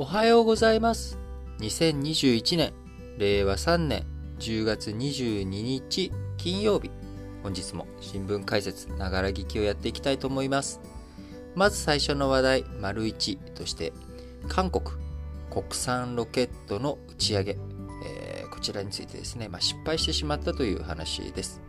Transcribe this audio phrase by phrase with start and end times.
[0.00, 1.18] おはようございます。
[1.58, 2.72] 2021年、
[3.18, 4.06] 令和3年
[4.38, 6.90] 10月22日金曜日。
[7.42, 10.80] 本日も新聞解説、ながら聞きをやっていきたいと思います。
[11.54, 13.92] まず最初の話題、丸1として、
[14.48, 14.86] 韓国
[15.50, 17.58] 国産ロケットの打ち上げ、
[18.06, 21.60] えーこちらについてですね、まあ、失敗してしまったという話です。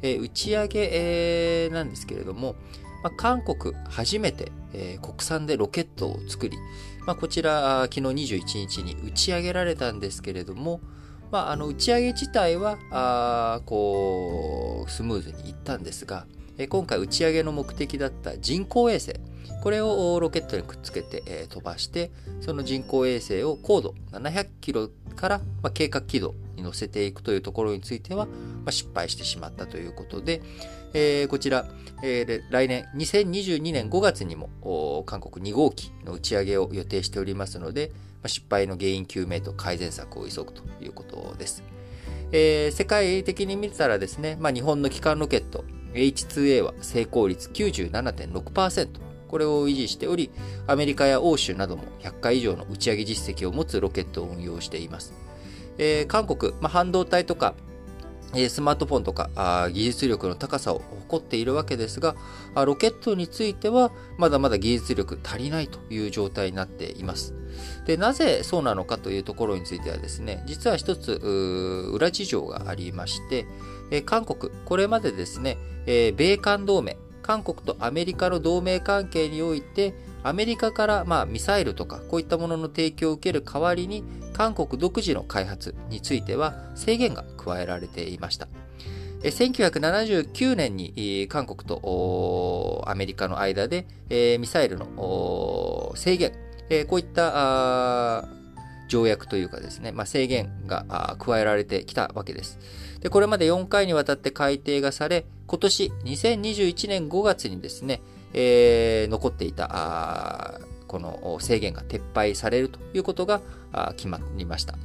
[0.00, 2.54] えー打ち上げ、えーなんですけれども、
[3.02, 6.56] まあ、韓国初めて、えー国産でロケットを作り、
[7.08, 10.82] まあ、こちら、昨日21日に打ち上げられたんですけれども、
[11.30, 16.26] まあ、あの打ち上げ自体はあこうスムーズにいったんですが、
[16.68, 19.14] 今回打ち上げの目的だった人工衛星
[19.62, 22.10] これをロケットにくっつけて、飛ばして
[22.42, 25.40] その人工衛星を高度700キロから、
[25.72, 28.32] 計画軌道に乗せていくというところについては、ま
[28.66, 30.42] あ、失敗してしまったということで、
[30.92, 31.66] えーこちら、
[32.02, 37.90] えー来年2022年5月にも韓国2号機の打ち上げを予定しておりますので、
[38.22, 41.62] まあ、失敗の原因究明と改善策を急ぐということです。
[42.32, 50.30] えー世界的に見たらですね、まあ、日本の基幹ロケット H2A は成功率97.6%これを維持しており
[50.66, 55.12] アメリカや欧州なども100回以上の打ち上げ実績を持つロケットを運用しています、
[55.78, 57.54] えー韓国、まあ、半導体とか
[58.34, 62.14] えースマートフォンとかあ技術力の高さを誇っているわけですが
[62.54, 67.34] あロケットについてはまだまだ技術力足りないという状態になっています。
[67.86, 71.12] でなぜそうなのかというところについてはですね実は一つ
[71.92, 73.46] 裏事情がありまして、
[73.90, 75.56] えー韓国これまでですね、
[75.86, 79.94] えー米韓同盟韓国とアメリカの同盟関係において
[80.28, 88.46] アメリカからまあミサイルとかこういったものの提供を受ける代わりに韓国独自の開発については制限が加えられていました。
[89.22, 93.86] 1979年に韓国とアメリカの間で、
[94.38, 96.32] ミサイルの制限、
[96.86, 98.28] こういった
[98.88, 102.60] 条約というかですね、まあ、制限が加えられてきたわけです。
[103.00, 108.00] で、これまで4回にわたって改定がされ、今年2021年5月にですね、
[108.34, 113.40] えー残っていたこの制限が撤廃されるということが
[113.96, 114.76] 決まりました。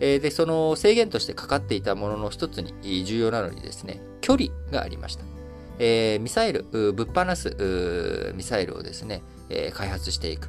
[0.00, 5.24] で、その制限としてかかっていたものの一つに重要なのにですね、距離がありました。
[5.78, 9.22] えーミサイル、ぶっ放すミサイルをですね、
[9.74, 10.48] 開発していく。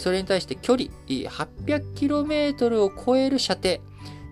[0.00, 3.78] それに対して距離 800km を超える射程、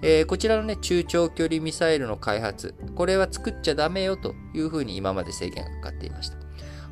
[0.02, 6.36] えーこちらのね、中長距離ミサイルの開発、これは作っちゃダメよというふうに今まで制限がかかっていました。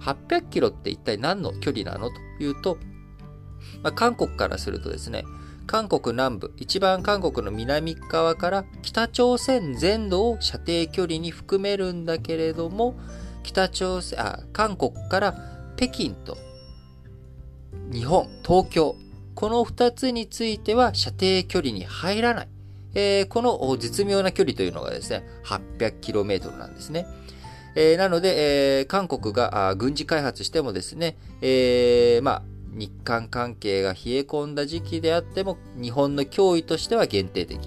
[0.06, 2.78] 800キロって一体何の距離なのというと、
[3.82, 5.24] まあ、韓国からするとですね、
[5.66, 12.94] 韓国南部、一番韓国の南側から北朝鮮全土を射程距離に含めるんだけれども、
[13.42, 15.34] 北朝鮮、あ、韓国から
[15.76, 16.38] 北京と
[17.92, 18.96] 日本、東京、
[19.34, 22.48] この2つについては射程距離に入らない。
[22.94, 27.06] えーこの絶妙な距離というのがですね、800km なんですね。
[27.76, 32.42] えーなので、えー韓国が軍事開発してもですね、えーまあ、
[32.72, 37.58] 日韓関係が冷え込んだ時期であっても、日本の脅威としては限定的。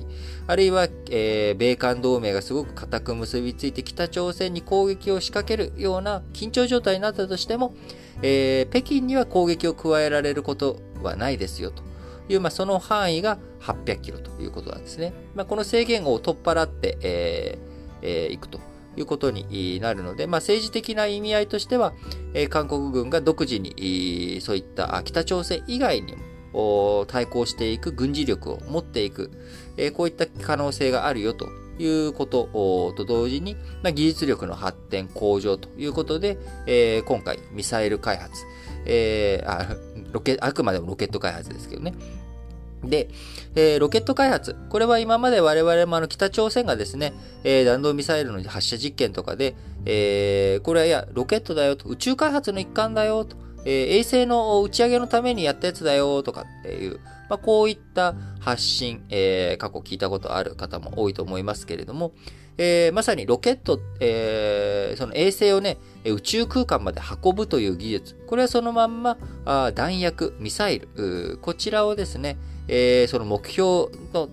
[0.47, 7.75] あるいは、えー米韓同盟がすごく固く結びついて北朝鮮に攻撃を仕掛けるような緊張状態になったとしても、
[8.23, 11.83] えー北京には攻撃を加えられることはないですよと
[12.29, 15.13] いう、まあ、その範囲が800キロということなんですね。
[15.35, 17.69] まあ、この制限を取っ払って、えー
[18.01, 18.59] えーいくと
[19.01, 21.93] いうことになるので、まあ、政治的な意味合いとしては、
[22.33, 26.15] え韓国軍が独自にそういった北朝鮮以外に
[26.53, 29.31] も対抗していく軍事力を持っていく、
[29.77, 31.47] えこういった可能性があるよと
[31.79, 36.37] いうことと同時に、まあ、技術力の発展向上ということで、
[36.67, 38.43] えー今回ミサイル開発、
[38.85, 39.77] えーあ
[40.11, 41.93] ロケあくまでもロケット開発ですけどね。
[42.83, 43.09] で、
[43.55, 44.55] えーロケット開発。
[44.69, 47.13] これは今まで我々もあの北朝鮮がですね、
[47.43, 53.35] えー弾道ミサイルの発射実験とかで、えーこれはいや、ロケットだよと、宇宙開発の一環だよと、
[53.65, 56.99] えー衛星の打ち上げのためにやったやつだよとかっていう、
[57.29, 62.13] まあ、こういった発信、えー過去聞いたことある方も多いと思いますけれども、
[62.57, 72.37] えーまさにロケット、えーその衛星をね、宇宙空間まで運ぶという技術、これはそのまんまあ弾薬、ミサイル、こちらをですね、
[72.69, 74.29] えーその目標の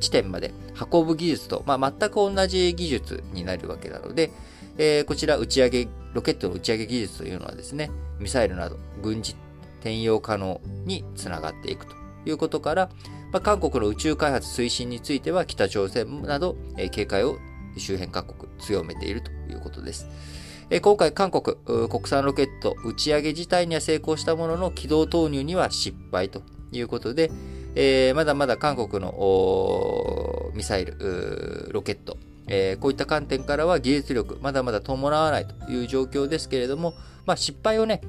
[0.00, 0.52] 地点まで
[0.92, 4.30] 運ぶ技術と、まあ、全く同じ技術になるわけなので、
[4.76, 7.90] えーこちら打ち上げ、ロケットの打ち上げ技術というのはですね、
[8.20, 9.34] ミサイルなど軍事
[9.80, 11.94] 転用可能につながっていくと
[12.26, 12.90] いうことから、
[13.32, 17.38] まあ、韓国の宇宙開発推進については北朝鮮など、えー警戒を
[17.76, 20.06] 周辺各国強めているということです。
[20.70, 21.56] えー今回韓国、
[21.88, 26.42] 国産ロケット打ち上げ自体には成功したものの軌道投入には失敗と
[26.72, 27.30] いうことで、
[27.74, 32.16] えー、まだまだ韓国のミサイル、ロケット、
[32.48, 36.94] えー、こういった観点からは技術力、まだまだ伴わないという状況ですけれども、
[37.26, 38.00] まあ、失敗をね、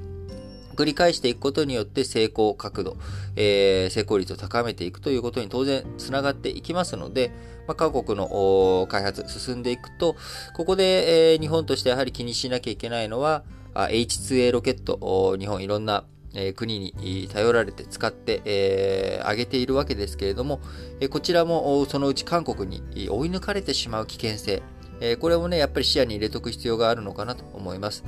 [0.76, 2.98] 繰り返していくことによって成功角度、
[3.36, 7.32] えー、成功率を高めていくということに当然つながっていきますので、
[7.68, 10.16] まあ、韓国の開発進んでいくと、
[10.56, 20.62] ここで、えー、日本としてやはり気にしなきゃいけないのは、H2A ロケット、日本いろんなえ国に頼られて使って、えー、あげているわけですけれども、
[21.00, 24.62] えこちらもそのうち韓国に追い抜かれてしまう危険性、
[25.02, 28.04] えこれもね、やっぱり視野に入れとく必要があるのかなと思います。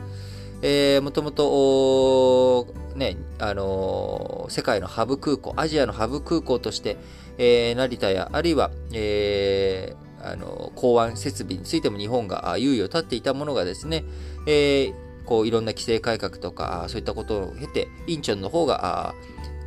[0.63, 6.97] えー、もともと、ね、あのー、世界のハブ空港、アジアのハブ空港として、
[7.39, 14.03] えー、成田や、あるいは、えー、あの港湾設備についても日本が優位を立っていたものがですね、
[14.45, 14.94] えー、
[15.25, 19.15] こういろんな規制改革とか、そういったことを経て、インチョンの方が、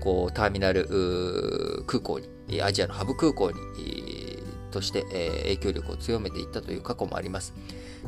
[0.01, 0.87] こうターミナル
[1.87, 3.59] 空港に、アジアのハブ空港に、
[4.71, 7.55] として、影響力を強めていったという過去もあります。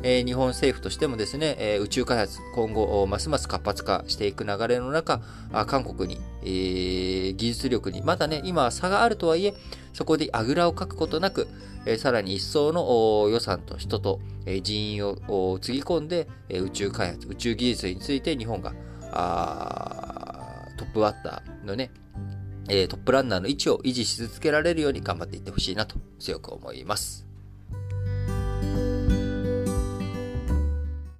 [0.02, 5.20] え日本政府としてもですね、え宇宙開発、今後、ますます活発化していく流れの中、
[5.52, 9.54] あ韓国に、え技術力に、まだね、今は差があるとはいえ、
[9.92, 11.48] そこであぐらをかくことなく、
[11.86, 18.72] えさらに一層の予算と人と、え人員をつぎ込んで、え宇宙開発、宇宙技術について日本が
[20.76, 21.90] トップバッターのね、
[22.68, 27.25] えトップランナーの位置を維持し続けられるように頑張っていってほしいなと強く思います。